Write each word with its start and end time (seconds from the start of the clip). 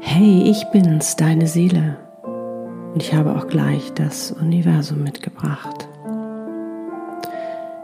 Hey, 0.00 0.42
ich 0.50 0.64
bin's, 0.72 1.16
deine 1.16 1.46
Seele. 1.46 1.96
Und 2.92 3.02
ich 3.02 3.14
habe 3.14 3.36
auch 3.36 3.46
gleich 3.46 3.92
das 3.94 4.32
Universum 4.32 5.04
mitgebracht. 5.04 5.88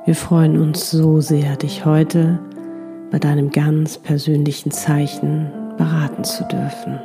Wir 0.05 0.15
freuen 0.15 0.61
uns 0.61 0.91
so 0.91 1.21
sehr, 1.21 1.57
dich 1.57 1.85
heute 1.85 2.41
bei 3.11 3.19
deinem 3.19 3.51
ganz 3.51 3.99
persönlichen 3.99 4.71
Zeichen 4.71 5.53
beraten 5.77 6.25
zu 6.25 6.45
dürfen. 6.45 6.99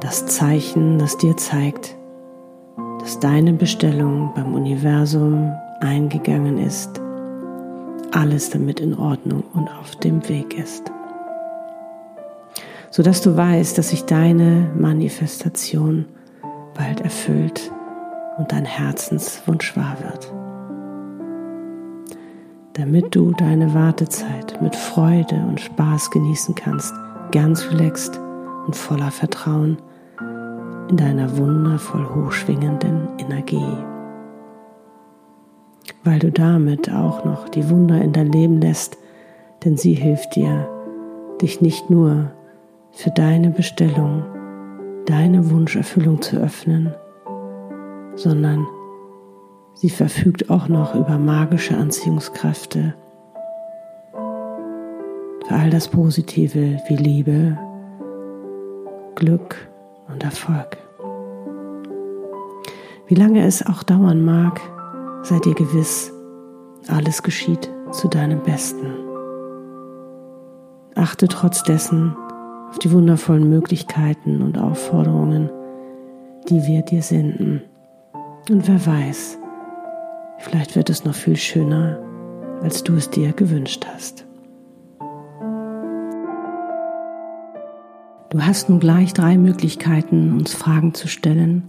Das 0.00 0.26
Zeichen, 0.26 0.98
das 0.98 1.16
dir 1.16 1.36
zeigt, 1.36 1.96
dass 3.04 3.20
deine 3.20 3.52
Bestellung 3.52 4.32
beim 4.34 4.54
Universum 4.54 5.52
eingegangen 5.80 6.58
ist, 6.58 7.00
alles 8.10 8.50
damit 8.50 8.80
in 8.80 8.98
Ordnung 8.98 9.44
und 9.54 9.68
auf 9.68 9.94
dem 9.96 10.28
Weg 10.28 10.58
ist 10.58 10.90
sodass 12.94 13.22
du 13.22 13.36
weißt, 13.36 13.76
dass 13.76 13.88
sich 13.88 14.04
deine 14.04 14.70
Manifestation 14.78 16.04
bald 16.74 17.00
erfüllt 17.00 17.72
und 18.38 18.52
dein 18.52 18.64
Herzenswunsch 18.64 19.76
wahr 19.76 19.96
wird. 20.00 20.32
Damit 22.74 23.16
du 23.16 23.32
deine 23.32 23.74
Wartezeit 23.74 24.62
mit 24.62 24.76
Freude 24.76 25.34
und 25.34 25.60
Spaß 25.60 26.12
genießen 26.12 26.54
kannst, 26.54 26.94
ganz 27.32 27.68
relaxed 27.68 28.20
und 28.64 28.76
voller 28.76 29.10
Vertrauen 29.10 29.78
in 30.88 30.96
deiner 30.96 31.36
wundervoll 31.36 32.06
hochschwingenden 32.14 33.08
Energie. 33.18 33.76
Weil 36.02 36.18
du 36.18 36.30
damit 36.30 36.90
auch 36.90 37.24
noch 37.24 37.48
die 37.48 37.68
Wunder 37.70 38.00
in 38.00 38.12
dein 38.12 38.30
Leben 38.30 38.60
lässt, 38.60 38.98
denn 39.64 39.76
sie 39.76 39.94
hilft 39.94 40.36
dir, 40.36 40.68
dich 41.40 41.60
nicht 41.60 41.90
nur 41.90 42.30
für 42.92 43.10
deine 43.10 43.50
Bestellung, 43.50 44.24
deine 45.06 45.50
Wunscherfüllung 45.50 46.20
zu 46.22 46.36
öffnen, 46.36 46.94
sondern 48.14 48.66
sie 49.74 49.90
verfügt 49.90 50.50
auch 50.50 50.68
noch 50.68 50.94
über 50.94 51.18
magische 51.18 51.76
Anziehungskräfte 51.76 52.94
für 55.46 55.54
all 55.54 55.70
das 55.70 55.88
Positive 55.88 56.80
wie 56.88 56.96
Liebe, 56.96 57.58
Glück 59.14 59.68
und 60.08 60.22
Erfolg. 60.22 60.78
Wie 63.06 63.14
lange 63.14 63.44
es 63.44 63.64
auch 63.66 63.82
dauern 63.82 64.24
mag, 64.24 64.60
sei 65.22 65.38
dir 65.38 65.54
gewiss, 65.54 66.12
alles 66.88 67.22
geschieht 67.22 67.70
zu 67.92 68.08
deinem 68.08 68.42
Besten. 68.42 68.86
Achte 70.94 71.28
trotz 71.28 71.62
dessen 71.62 72.16
auf 72.70 72.78
die 72.78 72.92
wundervollen 72.92 73.48
Möglichkeiten 73.48 74.42
und 74.42 74.58
Aufforderungen, 74.58 75.50
die 76.48 76.66
wir 76.66 76.82
dir 76.82 77.02
senden. 77.02 77.62
Und 78.50 78.68
wer 78.68 78.84
weiß, 78.86 79.38
vielleicht 80.38 80.76
wird 80.76 80.90
es 80.90 81.04
noch 81.04 81.14
viel 81.14 81.36
schöner, 81.36 81.98
als 82.62 82.82
du 82.84 82.94
es 82.94 83.10
dir 83.10 83.32
gewünscht 83.32 83.86
hast. 83.92 84.26
Du 88.34 88.44
hast 88.44 88.68
nun 88.68 88.80
gleich 88.80 89.12
drei 89.12 89.38
Möglichkeiten, 89.38 90.32
uns 90.32 90.54
Fragen 90.54 90.92
zu 90.92 91.06
stellen, 91.06 91.62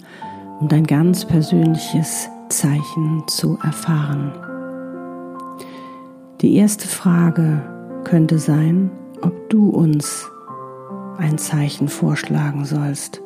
um 0.59 0.67
dein 0.67 0.87
ganz 0.87 1.23
persönliches 1.23 2.27
Zeichen 2.49 3.21
zu 3.27 3.59
erfahren. 3.63 4.31
Die 6.41 6.55
erste 6.55 6.87
Frage 6.87 7.61
könnte 8.03 8.39
sein, 8.39 8.89
ob 9.21 9.47
du 9.51 9.69
uns 9.69 10.27
ein 11.19 11.37
Zeichen 11.37 11.87
vorschlagen 11.87 12.65
sollst. 12.65 13.21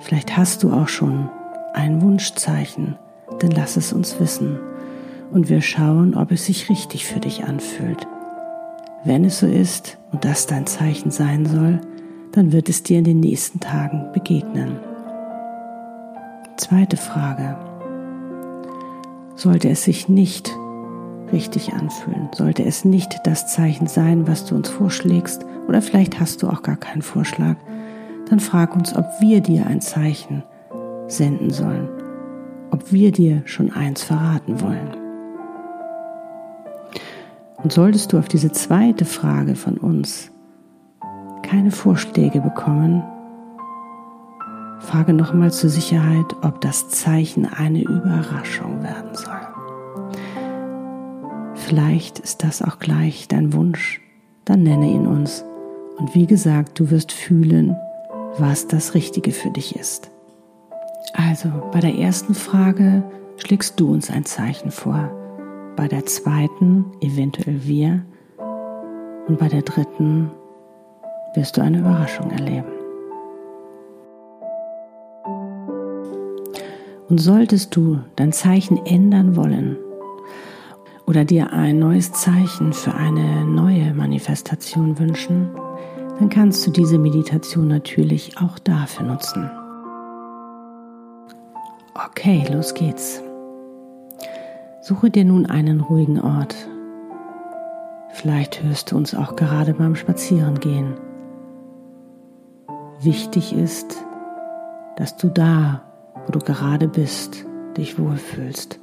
Vielleicht 0.00 0.36
hast 0.36 0.62
du 0.62 0.74
auch 0.74 0.88
schon 0.88 1.30
ein 1.72 2.02
Wunschzeichen, 2.02 2.98
dann 3.38 3.52
lass 3.52 3.78
es 3.78 3.94
uns 3.94 4.20
wissen 4.20 4.58
und 5.30 5.48
wir 5.48 5.62
schauen, 5.62 6.14
ob 6.14 6.30
es 6.30 6.44
sich 6.44 6.68
richtig 6.68 7.06
für 7.06 7.18
dich 7.18 7.44
anfühlt. 7.44 8.06
Wenn 9.04 9.24
es 9.24 9.38
so 9.38 9.46
ist 9.46 9.96
und 10.12 10.26
das 10.26 10.46
dein 10.46 10.66
Zeichen 10.66 11.10
sein 11.10 11.46
soll, 11.46 11.80
dann 12.32 12.52
wird 12.52 12.68
es 12.68 12.82
dir 12.82 12.98
in 12.98 13.04
den 13.04 13.20
nächsten 13.20 13.60
Tagen 13.60 14.10
begegnen. 14.12 14.78
Zweite 16.56 16.96
Frage. 16.96 17.56
Sollte 19.36 19.68
es 19.68 19.84
sich 19.84 20.08
nicht 20.08 20.54
richtig 21.32 21.72
anfühlen, 21.72 22.28
sollte 22.34 22.64
es 22.64 22.84
nicht 22.84 23.20
das 23.24 23.46
Zeichen 23.52 23.86
sein, 23.86 24.26
was 24.26 24.44
du 24.44 24.54
uns 24.54 24.68
vorschlägst, 24.68 25.46
oder 25.68 25.80
vielleicht 25.80 26.20
hast 26.20 26.42
du 26.42 26.48
auch 26.48 26.62
gar 26.62 26.76
keinen 26.76 27.02
Vorschlag, 27.02 27.56
dann 28.28 28.40
frag 28.40 28.76
uns, 28.76 28.94
ob 28.94 29.06
wir 29.20 29.40
dir 29.40 29.66
ein 29.66 29.80
Zeichen 29.80 30.42
senden 31.08 31.50
sollen, 31.50 31.88
ob 32.70 32.92
wir 32.92 33.12
dir 33.12 33.42
schon 33.46 33.70
eins 33.72 34.02
verraten 34.02 34.60
wollen. 34.60 34.96
Und 37.56 37.72
solltest 37.72 38.12
du 38.12 38.18
auf 38.18 38.28
diese 38.28 38.52
zweite 38.52 39.04
Frage 39.04 39.54
von 39.54 39.78
uns 39.78 40.31
keine 41.42 41.70
Vorschläge 41.70 42.40
bekommen, 42.40 43.02
frage 44.80 45.12
nochmal 45.12 45.52
zur 45.52 45.70
Sicherheit, 45.70 46.26
ob 46.42 46.60
das 46.60 46.88
Zeichen 46.88 47.46
eine 47.46 47.82
Überraschung 47.82 48.82
werden 48.82 49.14
soll. 49.14 49.40
Vielleicht 51.54 52.18
ist 52.18 52.42
das 52.42 52.62
auch 52.62 52.78
gleich 52.78 53.28
dein 53.28 53.52
Wunsch, 53.52 54.00
dann 54.44 54.62
nenne 54.62 54.88
ihn 54.88 55.06
uns. 55.06 55.44
Und 55.98 56.14
wie 56.14 56.26
gesagt, 56.26 56.78
du 56.80 56.90
wirst 56.90 57.12
fühlen, 57.12 57.76
was 58.38 58.66
das 58.66 58.94
Richtige 58.94 59.30
für 59.32 59.50
dich 59.50 59.76
ist. 59.76 60.10
Also, 61.14 61.48
bei 61.72 61.80
der 61.80 61.94
ersten 61.94 62.34
Frage 62.34 63.02
schlägst 63.36 63.78
du 63.78 63.92
uns 63.92 64.10
ein 64.10 64.24
Zeichen 64.24 64.70
vor, 64.70 65.10
bei 65.76 65.88
der 65.88 66.06
zweiten 66.06 66.86
eventuell 67.00 67.64
wir. 67.64 68.02
Und 69.28 69.38
bei 69.38 69.48
der 69.48 69.62
dritten 69.62 70.30
wirst 71.34 71.56
du 71.56 71.62
eine 71.62 71.78
Überraschung 71.78 72.30
erleben. 72.30 72.72
Und 77.08 77.18
solltest 77.18 77.76
du 77.76 77.98
dein 78.16 78.32
Zeichen 78.32 78.86
ändern 78.86 79.36
wollen 79.36 79.76
oder 81.06 81.24
dir 81.24 81.52
ein 81.52 81.78
neues 81.78 82.12
Zeichen 82.12 82.72
für 82.72 82.94
eine 82.94 83.44
neue 83.44 83.92
Manifestation 83.92 84.98
wünschen, 84.98 85.50
dann 86.18 86.28
kannst 86.30 86.66
du 86.66 86.70
diese 86.70 86.98
Meditation 86.98 87.68
natürlich 87.68 88.38
auch 88.38 88.58
dafür 88.58 89.06
nutzen. 89.06 89.50
Okay, 91.94 92.46
los 92.50 92.72
geht's. 92.72 93.22
Suche 94.80 95.10
dir 95.10 95.24
nun 95.24 95.46
einen 95.46 95.80
ruhigen 95.80 96.20
Ort. 96.20 96.54
Vielleicht 98.12 98.62
hörst 98.62 98.90
du 98.90 98.96
uns 98.96 99.14
auch 99.14 99.36
gerade 99.36 99.74
beim 99.74 99.96
Spazierengehen. 99.96 100.94
Wichtig 103.04 103.52
ist, 103.52 103.96
dass 104.94 105.16
du 105.16 105.28
da, 105.28 105.82
wo 106.24 106.30
du 106.30 106.38
gerade 106.38 106.86
bist, 106.86 107.44
dich 107.76 107.98
wohlfühlst, 107.98 108.78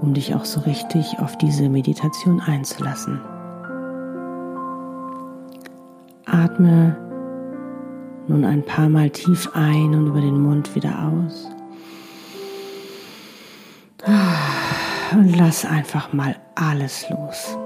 um 0.00 0.14
dich 0.14 0.36
auch 0.36 0.44
so 0.44 0.60
richtig 0.60 1.18
auf 1.18 1.36
diese 1.36 1.68
Meditation 1.68 2.40
einzulassen. 2.40 3.20
Atme 6.26 6.96
nun 8.28 8.44
ein 8.44 8.64
paar 8.64 8.88
Mal 8.88 9.10
tief 9.10 9.50
ein 9.54 9.92
und 9.92 10.06
über 10.06 10.20
den 10.20 10.40
Mund 10.40 10.76
wieder 10.76 11.10
aus. 11.12 11.50
Und 15.10 15.36
lass 15.36 15.64
einfach 15.64 16.12
mal 16.12 16.36
alles 16.54 17.10
los. 17.10 17.58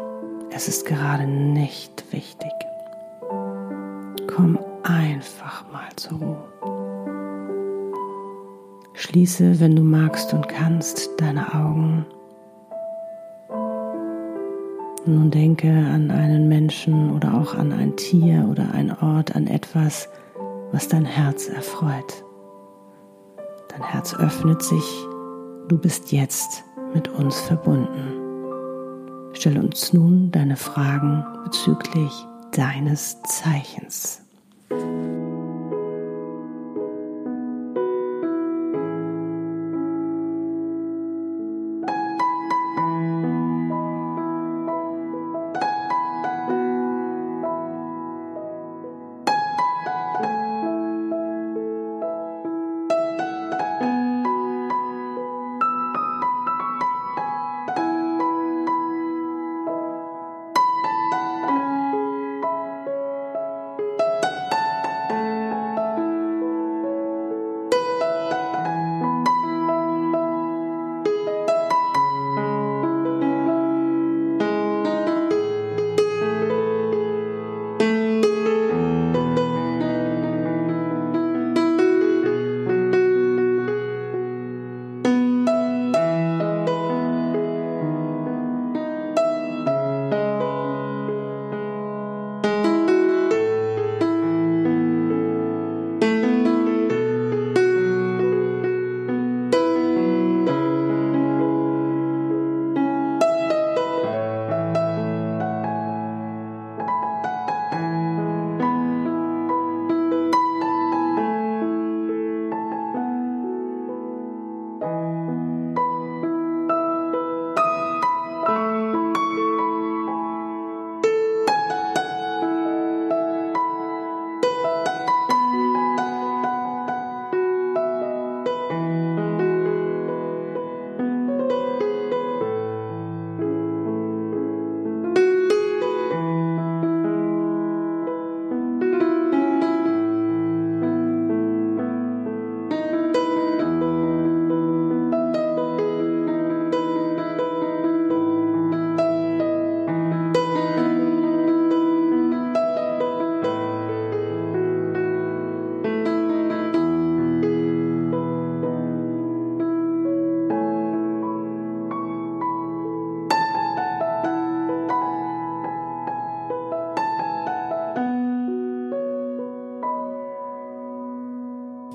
Es 0.50 0.66
ist 0.66 0.86
gerade 0.86 1.26
nicht 1.26 2.10
wichtig. 2.10 2.52
Komm 4.34 4.58
einfach 4.82 5.70
mal 5.72 5.88
zur 5.96 6.18
Ruhe. 6.18 6.44
Schließe, 8.94 9.60
wenn 9.60 9.76
du 9.76 9.82
magst 9.82 10.34
und 10.34 10.48
kannst, 10.48 11.10
deine 11.18 11.54
Augen 11.54 12.06
nun 15.06 15.30
denke 15.30 15.68
an 15.68 16.10
einen 16.10 16.48
Menschen 16.48 17.10
oder 17.10 17.34
auch 17.34 17.54
an 17.54 17.72
ein 17.72 17.96
Tier 17.96 18.46
oder 18.50 18.70
ein 18.72 18.96
Ort, 19.02 19.34
an 19.34 19.46
etwas, 19.46 20.08
was 20.72 20.88
dein 20.88 21.04
Herz 21.04 21.48
erfreut. 21.48 22.24
Dein 23.68 23.82
Herz 23.82 24.14
öffnet 24.14 24.62
sich, 24.62 24.84
du 25.68 25.78
bist 25.78 26.12
jetzt 26.12 26.64
mit 26.92 27.08
uns 27.08 27.40
verbunden. 27.40 29.32
Stelle 29.32 29.60
uns 29.62 29.92
nun 29.92 30.30
deine 30.30 30.56
Fragen 30.56 31.24
bezüglich 31.44 32.12
deines 32.52 33.22
Zeichens. 33.22 34.22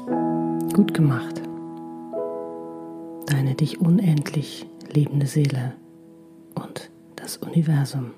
Gut 0.08 0.94
gemacht. 0.94 1.42
Deine 3.28 3.56
dich 3.56 3.82
unendlich 3.82 4.68
liebende 4.94 5.26
Seele 5.26 5.74
und 6.54 6.92
das 7.16 7.38
Universum. 7.38 8.12